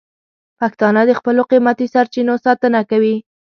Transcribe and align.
پښتانه 0.59 1.01
د 1.05 1.11
خپلو 1.19 1.41
قیمتي 1.51 1.87
سرچینو 1.93 2.33
ساتنه 2.45 2.79
کوي. 2.89 3.15